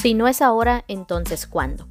[0.00, 1.88] Si no es ahora, entonces ¿cuándo?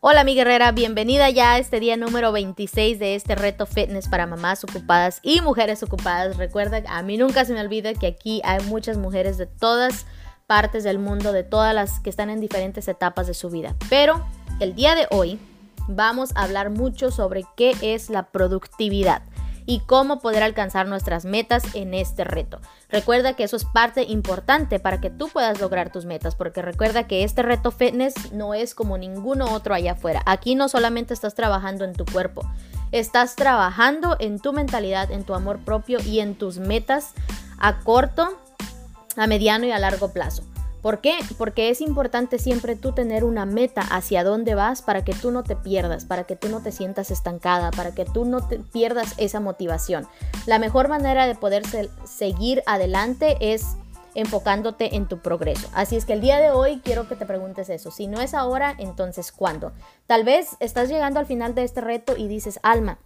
[0.00, 4.26] Hola mi guerrera, bienvenida ya a este día número 26 de este reto fitness para
[4.26, 6.38] mamás ocupadas y mujeres ocupadas.
[6.38, 10.06] Recuerda, a mí nunca se me olvida que aquí hay muchas mujeres de todas
[10.46, 13.76] partes del mundo, de todas las que están en diferentes etapas de su vida.
[13.90, 14.24] Pero
[14.58, 15.38] el día de hoy
[15.88, 19.22] vamos a hablar mucho sobre qué es la productividad
[19.68, 22.58] y cómo poder alcanzar nuestras metas en este reto.
[22.88, 27.06] Recuerda que eso es parte importante para que tú puedas lograr tus metas, porque recuerda
[27.06, 30.22] que este reto fitness no es como ninguno otro allá afuera.
[30.24, 32.50] Aquí no solamente estás trabajando en tu cuerpo,
[32.92, 37.12] estás trabajando en tu mentalidad, en tu amor propio y en tus metas
[37.58, 38.40] a corto,
[39.18, 40.44] a mediano y a largo plazo.
[40.82, 41.16] ¿Por qué?
[41.36, 45.42] Porque es importante siempre tú tener una meta hacia dónde vas para que tú no
[45.42, 49.14] te pierdas, para que tú no te sientas estancada, para que tú no te pierdas
[49.16, 50.06] esa motivación.
[50.46, 51.64] La mejor manera de poder
[52.04, 53.76] seguir adelante es
[54.14, 55.68] enfocándote en tu progreso.
[55.74, 57.90] Así es que el día de hoy quiero que te preguntes eso.
[57.90, 59.72] Si no es ahora, entonces ¿cuándo?
[60.06, 62.98] Tal vez estás llegando al final de este reto y dices, Alma,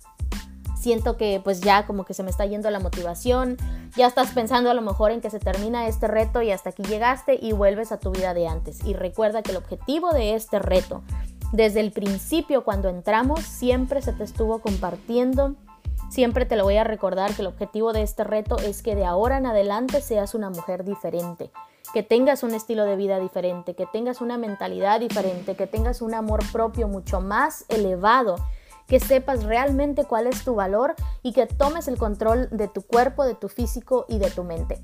[0.83, 3.57] siento que pues ya como que se me está yendo la motivación,
[3.97, 6.83] ya estás pensando a lo mejor en que se termina este reto y hasta aquí
[6.83, 8.85] llegaste y vuelves a tu vida de antes.
[8.85, 11.03] Y recuerda que el objetivo de este reto,
[11.53, 15.55] desde el principio cuando entramos, siempre se te estuvo compartiendo.
[16.11, 19.05] Siempre te lo voy a recordar que el objetivo de este reto es que de
[19.05, 21.51] ahora en adelante seas una mujer diferente,
[21.95, 26.13] que tengas un estilo de vida diferente, que tengas una mentalidad diferente, que tengas un
[26.13, 28.37] amor propio mucho más elevado
[28.87, 33.25] que sepas realmente cuál es tu valor y que tomes el control de tu cuerpo,
[33.25, 34.83] de tu físico y de tu mente.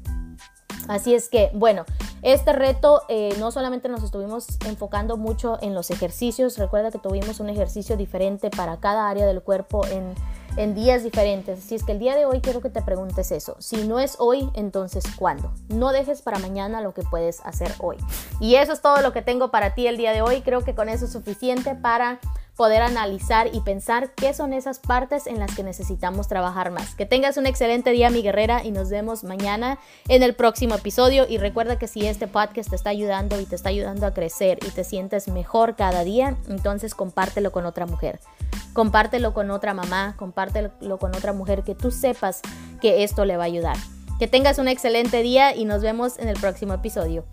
[0.88, 1.84] Así es que, bueno,
[2.22, 7.40] este reto eh, no solamente nos estuvimos enfocando mucho en los ejercicios, recuerda que tuvimos
[7.40, 10.14] un ejercicio diferente para cada área del cuerpo en,
[10.56, 11.58] en días diferentes.
[11.58, 13.56] Así es que el día de hoy quiero que te preguntes eso.
[13.58, 15.52] Si no es hoy, entonces ¿cuándo?
[15.68, 17.98] No dejes para mañana lo que puedes hacer hoy.
[18.40, 20.40] Y eso es todo lo que tengo para ti el día de hoy.
[20.40, 22.18] Creo que con eso es suficiente para
[22.58, 26.96] poder analizar y pensar qué son esas partes en las que necesitamos trabajar más.
[26.96, 31.24] Que tengas un excelente día, mi guerrera, y nos vemos mañana en el próximo episodio.
[31.28, 34.58] Y recuerda que si este podcast te está ayudando y te está ayudando a crecer
[34.66, 38.18] y te sientes mejor cada día, entonces compártelo con otra mujer.
[38.72, 42.40] Compártelo con otra mamá, compártelo con otra mujer que tú sepas
[42.80, 43.76] que esto le va a ayudar.
[44.18, 47.24] Que tengas un excelente día y nos vemos en el próximo episodio.